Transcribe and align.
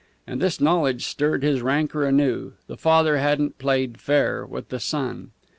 And 0.25 0.41
this 0.41 0.59
knowledge 0.59 1.05
stirred 1.05 1.43
his 1.43 1.61
rancor 1.61 2.03
anew 2.07 2.53
the 2.65 2.75
father 2.75 3.17
hadn't 3.17 3.59
played 3.59 4.01
fair 4.01 4.43
with 4.43 4.69
the 4.69 4.79
son. 4.79 5.29